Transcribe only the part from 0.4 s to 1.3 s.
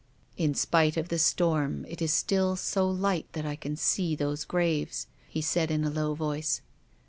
spite of the